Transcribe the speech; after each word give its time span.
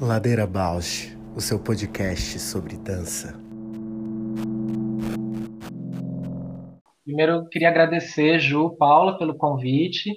Ladeira 0.00 0.46
Bausch, 0.46 1.16
o 1.34 1.40
seu 1.40 1.58
podcast 1.58 2.38
sobre 2.38 2.76
dança. 2.76 3.34
Primeiro, 7.04 7.48
queria 7.48 7.68
agradecer, 7.68 8.38
Ju, 8.38 8.76
Paula, 8.76 9.18
pelo 9.18 9.36
convite. 9.36 10.12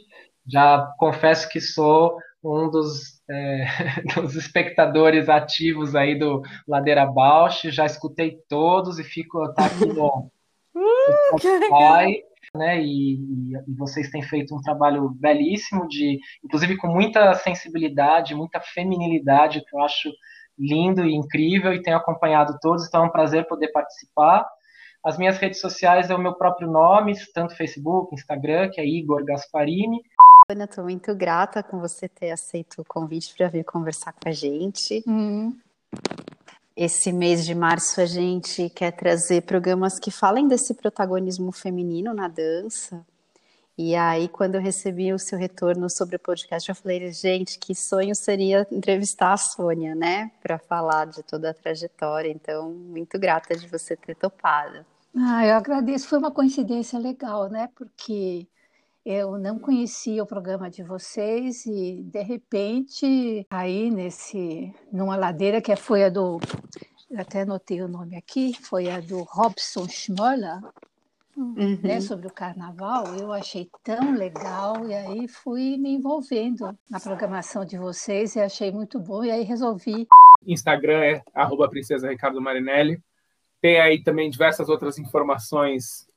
Já 0.48 0.94
confesso 0.98 1.48
que 1.50 1.62
sou 1.62 2.18
um 2.44 2.70
dos, 2.70 3.22
é, 3.30 3.66
dos 4.16 4.36
espectadores 4.36 5.30
ativos 5.30 5.96
aí 5.96 6.18
do 6.18 6.42
Ladeira 6.68 7.06
Bausch. 7.06 7.64
Já 7.72 7.86
escutei 7.86 8.38
todos 8.48 9.00
e 9.00 9.04
fico 9.04 9.54
tá 9.54 9.66
aqui 9.66 9.86
no, 9.86 10.30
uh, 10.76 11.38
Spotify 11.38 12.29
né? 12.56 12.82
E, 12.82 13.16
e, 13.16 13.74
vocês 13.78 14.10
têm 14.10 14.22
feito 14.22 14.56
um 14.56 14.62
trabalho 14.62 15.10
belíssimo, 15.10 15.88
de, 15.88 16.20
inclusive 16.44 16.78
com 16.78 16.88
muita 16.88 17.34
sensibilidade, 17.36 18.36
muita 18.36 18.60
feminilidade, 18.60 19.64
que 19.66 19.76
eu 19.76 19.82
acho 19.82 20.10
lindo 20.58 21.06
e 21.06 21.16
incrível, 21.16 21.74
e 21.74 21.82
tenho 21.82 21.98
acompanhado 21.98 22.58
todos, 22.62 22.88
então 22.88 23.04
é 23.04 23.08
um 23.08 23.12
prazer 23.12 23.48
poder 23.48 23.70
participar. 23.70 24.46
As 25.04 25.18
minhas 25.18 25.38
redes 25.38 25.62
sociais 25.62 26.10
é 26.10 26.16
o 26.16 26.20
meu 26.20 26.34
próprio 26.34 26.70
nome, 26.70 27.14
tanto 27.34 27.56
Facebook, 27.56 28.14
Instagram, 28.14 28.70
que 28.70 28.82
é 28.82 28.86
Igor 28.86 29.24
Gasparini. 29.24 30.02
Ana, 30.50 30.66
estou 30.66 30.84
muito 30.84 31.16
grata 31.16 31.64
com 31.64 31.80
você 31.80 32.10
ter 32.10 32.32
aceito 32.32 32.82
o 32.82 32.86
convite 32.86 33.34
para 33.38 33.48
vir 33.48 33.64
conversar 33.64 34.12
com 34.12 34.28
a 34.28 34.32
gente. 34.32 35.02
Hum. 35.08 35.56
Esse 36.82 37.12
mês 37.12 37.46
de 37.46 37.54
março 37.54 38.00
a 38.00 38.06
gente 38.06 38.70
quer 38.70 38.92
trazer 38.94 39.42
programas 39.42 40.00
que 40.00 40.10
falem 40.10 40.48
desse 40.48 40.74
protagonismo 40.74 41.52
feminino 41.52 42.14
na 42.14 42.30
dança. 42.30 43.06
E 43.78 43.98
aí, 43.98 44.30
quando 44.30 44.56
eu 44.56 44.62
recebi 44.62 45.12
o 45.12 45.20
seu 45.20 45.38
retorno 45.38 45.90
sobre 45.90 46.16
o 46.16 46.20
podcast, 46.20 46.70
eu 46.70 46.76
falei, 46.76 47.12
gente, 47.12 47.60
que 47.60 47.76
sonho 47.76 48.16
seria 48.16 48.66
entrevistar 48.72 49.34
a 49.34 49.38
Sônia, 49.38 49.94
né, 49.94 50.32
para 50.42 50.58
falar 50.58 51.08
de 51.08 51.22
toda 51.22 51.50
a 51.50 51.54
trajetória. 51.54 52.32
Então, 52.32 52.72
muito 52.72 53.20
grata 53.20 53.58
de 53.58 53.68
você 53.68 53.98
ter 53.98 54.16
topado. 54.16 54.86
Ah, 55.14 55.46
eu 55.46 55.56
agradeço. 55.56 56.08
Foi 56.08 56.18
uma 56.18 56.32
coincidência 56.32 56.98
legal, 56.98 57.50
né? 57.50 57.68
Porque 57.76 58.48
eu 59.06 59.38
não 59.40 59.58
conhecia 59.58 60.22
o 60.22 60.28
programa 60.28 60.70
de 60.70 60.84
vocês 60.84 61.66
e 61.66 62.04
de 62.04 62.22
repente 62.22 63.46
aí 63.50 63.90
nesse 63.90 64.74
numa 64.92 65.16
ladeira 65.16 65.62
que 65.62 65.76
foi 65.76 66.04
a 66.04 66.10
do 66.10 66.38
até 67.18 67.42
anotei 67.42 67.82
o 67.82 67.88
nome 67.88 68.16
aqui, 68.16 68.54
foi 68.62 68.90
a 68.90 69.00
do 69.00 69.24
Robson 69.24 69.88
Schmoller, 69.88 70.60
uhum. 71.36 71.80
né, 71.82 72.02
sobre 72.02 72.28
o 72.28 72.32
carnaval, 72.32 73.16
eu 73.16 73.32
achei 73.32 73.70
tão 73.84 74.14
legal 74.14 74.88
e 74.88 74.94
aí 74.94 75.28
fui 75.28 75.78
me 75.78 75.92
envolvendo 75.92 76.78
na 76.90 77.00
programação 77.00 77.66
de 77.66 77.78
vocês 77.78 78.36
e 78.36 78.40
achei 78.40 78.72
muito 78.72 79.00
bom 79.00 79.24
e 79.24 79.32
aí 79.32 79.44
resolvi. 79.44 80.08
Instagram 80.46 81.04
é 81.04 81.24
arroba 81.34 81.70
princesa 81.70 82.10
Ricardo 82.10 82.42
Marinelli. 82.42 83.02
Tem 83.62 83.80
aí 83.80 84.02
também 84.04 84.30
diversas 84.30 84.70
outras 84.70 84.98
informações 84.98 86.08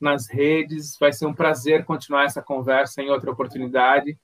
nas 0.00 0.28
redes. 0.28 0.96
Vai 0.98 1.12
ser 1.12 1.26
um 1.26 1.34
prazer 1.34 1.84
continuar 1.84 2.24
essa 2.24 2.42
conversa 2.42 3.02
em 3.02 3.10
outra 3.10 3.30
oportunidade. 3.30 4.18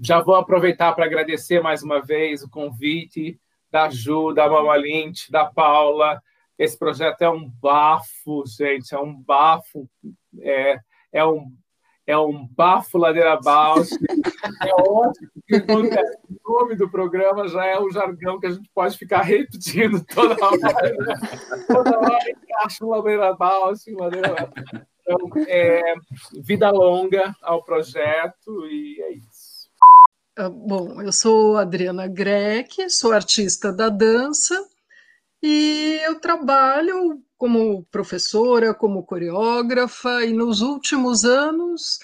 Já 0.00 0.20
vou 0.20 0.34
aproveitar 0.34 0.92
para 0.94 1.04
agradecer 1.04 1.60
mais 1.60 1.82
uma 1.82 2.00
vez 2.00 2.42
o 2.42 2.50
convite 2.50 3.38
da 3.76 3.90
Ju, 3.90 4.32
da 4.32 4.48
Mama 4.48 4.74
Lynch, 4.74 5.30
da 5.30 5.44
Paula. 5.44 6.22
Esse 6.58 6.78
projeto 6.78 7.20
é 7.20 7.28
um 7.28 7.46
bafo, 7.46 8.42
gente, 8.46 8.94
é 8.94 8.98
um 8.98 9.14
bafo, 9.14 9.86
é, 10.40 10.78
é 11.12 11.26
um 11.26 11.52
é 12.06 12.16
um 12.16 12.46
bafo 12.46 12.96
ladeira 12.96 13.38
baixa. 13.38 13.96
É 14.62 14.72
ótimo, 14.80 15.28
o 16.44 16.52
nome 16.52 16.76
do 16.76 16.88
programa 16.88 17.48
já 17.48 17.66
é 17.66 17.78
o 17.78 17.90
jargão 17.90 18.38
que 18.38 18.46
a 18.46 18.50
gente 18.52 18.70
pode 18.72 18.96
ficar 18.96 19.22
repetindo 19.22 20.02
toda 20.14 20.36
hora. 20.42 20.96
Toda 21.66 21.98
hora 21.98 22.30
encaixa 22.30 22.84
um 22.84 22.90
ladeira 22.90 23.34
baixa, 23.34 23.90
ladeira 23.90 24.28
baixa. 24.28 24.86
Então, 25.00 25.30
é, 25.48 25.94
vida 26.40 26.70
longa 26.70 27.34
ao 27.42 27.62
projeto 27.62 28.66
e 28.68 29.02
é 29.02 29.12
isso. 29.12 29.35
Ah, 30.38 30.50
bom, 30.50 31.00
eu 31.00 31.12
sou 31.12 31.56
Adriana 31.56 32.06
Greck, 32.06 32.90
sou 32.90 33.12
artista 33.12 33.72
da 33.72 33.88
dança 33.88 34.54
e 35.42 35.98
eu 36.04 36.20
trabalho 36.20 37.22
como 37.38 37.84
professora, 37.84 38.74
como 38.74 39.02
coreógrafa 39.02 40.26
e 40.26 40.34
nos 40.34 40.60
últimos 40.60 41.24
anos 41.24 41.98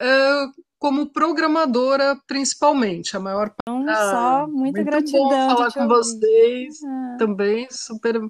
é, 0.00 0.46
como 0.80 1.12
programadora 1.12 2.20
principalmente, 2.26 3.16
a 3.16 3.20
maior 3.20 3.50
parte. 3.50 3.62
Então, 3.68 3.88
ah, 3.88 4.10
só 4.10 4.46
muita 4.48 4.80
muito 4.80 4.84
gratidão. 4.84 5.28
Bom 5.28 5.56
falar 5.56 5.72
com 5.72 5.86
vocês 5.86 6.82
ah. 6.82 7.16
também, 7.20 7.68
super 7.70 8.20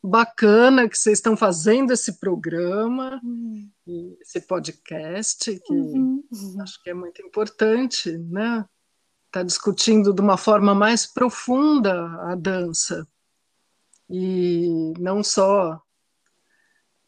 bacana 0.00 0.88
que 0.88 0.96
vocês 0.96 1.18
estão 1.18 1.36
fazendo 1.36 1.92
esse 1.92 2.20
programa, 2.20 3.20
uhum. 3.24 4.16
esse 4.20 4.40
podcast, 4.40 5.60
que 5.66 5.72
uhum. 5.72 6.22
acho 6.60 6.80
que 6.80 6.90
é 6.90 6.94
muito 6.94 7.20
importante, 7.22 8.16
né? 8.16 8.64
Está 9.30 9.44
discutindo 9.44 10.12
de 10.12 10.20
uma 10.20 10.36
forma 10.36 10.74
mais 10.74 11.06
profunda 11.06 11.94
a 12.22 12.34
dança. 12.34 13.06
E 14.08 14.92
não 14.98 15.22
só 15.22 15.80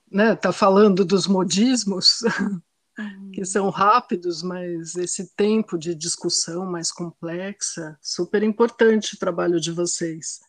né, 0.09 0.37
tá 0.37 0.53
falando 0.53 1.05
dos 1.05 1.27
modismos, 1.27 2.21
que 3.34 3.44
são 3.44 3.71
rápidos, 3.71 4.41
mas 4.41 4.94
esse 4.94 5.34
tempo 5.34 5.77
de 5.77 5.97
discussão 5.97 6.65
mais 6.65 6.93
complexa, 6.93 7.99
super 8.00 8.44
importante 8.44 9.16
o 9.16 9.19
trabalho 9.19 9.59
de 9.59 9.72
vocês. 9.72 10.43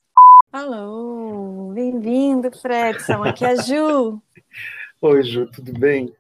Alô, 0.52 1.72
bem-vindo, 1.74 2.52
Fredson. 2.52 3.24
Aqui 3.24 3.46
é 3.46 3.54
a 3.54 3.56
Ju. 3.56 4.22
Oi, 5.02 5.24
Ju, 5.24 5.48
tudo 5.48 5.74
bem? 5.74 6.16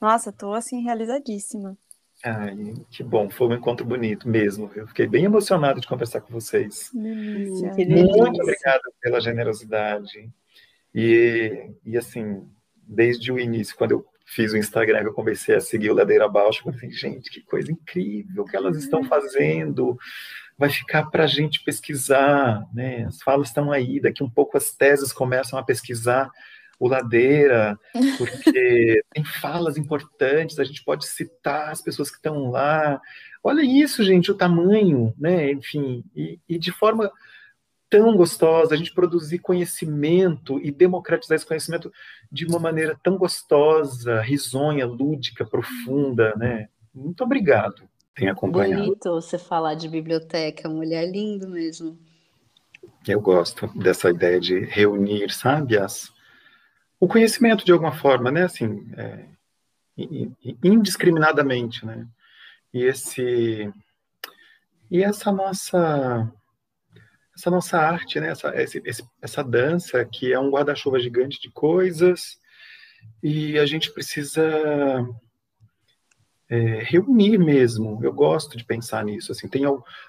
Nossa, 0.00 0.32
tô 0.32 0.54
assim 0.54 0.82
realizadíssima. 0.82 1.76
Ai, 2.24 2.74
que 2.90 3.02
bom, 3.02 3.28
foi 3.28 3.48
um 3.48 3.54
encontro 3.54 3.84
bonito 3.84 4.26
mesmo. 4.26 4.70
Eu 4.74 4.88
fiquei 4.88 5.06
bem 5.06 5.24
emocionado 5.24 5.78
de 5.78 5.86
conversar 5.86 6.22
com 6.22 6.32
vocês. 6.32 6.90
Delícia. 6.94 7.68
Muito 7.76 8.40
obrigada 8.40 8.80
pela 8.98 9.20
generosidade. 9.20 10.30
E, 10.94 11.70
e 11.84 11.98
assim, 11.98 12.48
desde 12.74 13.30
o 13.30 13.38
início, 13.38 13.76
quando 13.76 13.90
eu 13.90 14.06
fiz 14.24 14.52
o 14.52 14.56
Instagram, 14.56 15.02
eu 15.02 15.12
comecei 15.12 15.54
a 15.54 15.60
seguir 15.60 15.90
o 15.90 15.94
Ladeira 15.94 16.26
Baixa, 16.26 16.62
eu 16.64 16.72
falei, 16.72 16.90
gente, 16.90 17.28
que 17.28 17.42
coisa 17.42 17.70
incrível 17.70 18.46
que 18.46 18.56
elas 18.56 18.78
estão 18.78 19.04
fazendo 19.04 19.98
vai 20.56 20.70
ficar 20.70 21.10
para 21.10 21.24
a 21.24 21.26
gente 21.26 21.62
pesquisar, 21.62 22.64
né? 22.72 23.04
As 23.04 23.20
falas 23.20 23.48
estão 23.48 23.70
aí, 23.70 24.00
daqui 24.00 24.22
um 24.22 24.30
pouco 24.30 24.56
as 24.56 24.72
teses 24.72 25.12
começam 25.12 25.58
a 25.58 25.62
pesquisar 25.62 26.30
o 26.78 26.88
Ladeira, 26.88 27.78
porque 28.18 29.02
tem 29.12 29.24
falas 29.24 29.76
importantes, 29.76 30.58
a 30.58 30.64
gente 30.64 30.84
pode 30.84 31.06
citar 31.06 31.70
as 31.70 31.82
pessoas 31.82 32.10
que 32.10 32.16
estão 32.16 32.50
lá. 32.50 33.00
Olha 33.42 33.62
isso, 33.62 34.02
gente, 34.02 34.30
o 34.30 34.36
tamanho, 34.36 35.14
né? 35.18 35.52
Enfim, 35.52 36.04
e, 36.14 36.38
e 36.48 36.58
de 36.58 36.72
forma 36.72 37.10
tão 37.88 38.16
gostosa, 38.16 38.74
a 38.74 38.76
gente 38.76 38.92
produzir 38.92 39.38
conhecimento 39.38 40.60
e 40.60 40.72
democratizar 40.72 41.36
esse 41.36 41.46
conhecimento 41.46 41.92
de 42.30 42.44
uma 42.46 42.58
maneira 42.58 42.98
tão 43.02 43.16
gostosa, 43.16 44.20
risonha, 44.20 44.86
lúdica, 44.86 45.44
profunda, 45.44 46.34
né? 46.36 46.68
Muito 46.92 47.22
obrigado 47.22 47.88
tem 48.14 48.28
acompanhado. 48.28 48.84
Bonito 48.84 49.10
você 49.10 49.38
falar 49.38 49.74
de 49.74 49.88
biblioteca, 49.88 50.68
mulher 50.68 51.10
lindo 51.10 51.48
mesmo. 51.48 51.98
Eu 53.06 53.20
gosto 53.20 53.66
dessa 53.78 54.10
ideia 54.10 54.40
de 54.40 54.60
reunir, 54.60 55.30
sabe, 55.30 55.76
as, 55.76 56.12
o 56.98 57.08
conhecimento 57.08 57.64
de 57.64 57.72
alguma 57.72 57.92
forma, 57.92 58.30
né, 58.30 58.44
assim, 58.44 58.86
é, 58.96 59.24
indiscriminadamente, 60.62 61.84
né, 61.84 62.06
e 62.72 62.82
esse 62.82 63.72
e 64.90 65.02
essa 65.02 65.32
nossa 65.32 66.30
essa 67.36 67.50
nossa 67.50 67.78
arte, 67.78 68.20
né, 68.20 68.28
essa, 68.30 68.54
esse, 68.54 69.04
essa 69.20 69.42
dança 69.42 70.04
que 70.04 70.32
é 70.32 70.38
um 70.38 70.50
guarda-chuva 70.50 71.00
gigante 71.00 71.40
de 71.40 71.50
coisas 71.50 72.38
e 73.22 73.58
a 73.58 73.66
gente 73.66 73.92
precisa 73.92 74.42
é, 76.48 76.82
reunir 76.82 77.38
mesmo. 77.38 77.98
Eu 78.02 78.12
gosto 78.12 78.56
de 78.56 78.64
pensar 78.64 79.04
nisso. 79.04 79.32
Assim, 79.32 79.48
tem 79.48 79.62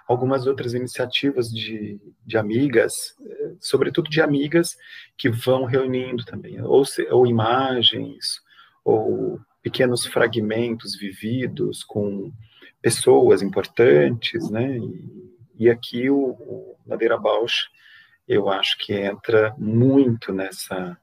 algumas 0.07 0.45
outras 0.45 0.73
iniciativas 0.73 1.49
de, 1.49 1.99
de 2.25 2.37
amigas, 2.37 3.15
sobretudo 3.59 4.09
de 4.09 4.21
amigas, 4.21 4.77
que 5.17 5.29
vão 5.29 5.65
reunindo 5.65 6.23
também, 6.25 6.61
ou, 6.61 6.85
se, 6.85 7.07
ou 7.11 7.25
imagens, 7.25 8.41
ou 8.83 9.39
pequenos 9.61 10.05
fragmentos 10.05 10.95
vividos 10.95 11.83
com 11.83 12.31
pessoas 12.81 13.41
importantes, 13.41 14.49
né? 14.49 14.77
E, 14.77 15.35
e 15.57 15.69
aqui 15.69 16.09
o, 16.09 16.17
o 16.17 16.75
Madeira 16.85 17.17
Bausch, 17.17 17.67
eu 18.27 18.49
acho 18.49 18.77
que 18.77 18.93
entra 18.93 19.55
muito 19.57 20.31
nessa 20.31 20.97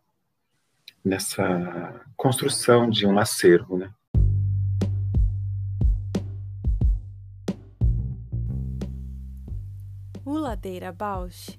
nessa 1.05 2.01
construção 2.17 2.89
de 2.89 3.07
um 3.07 3.19
acervo, 3.19 3.77
né? 3.77 3.93
O 10.25 10.39
Ladeira 10.39 10.93
Bausch 10.93 11.59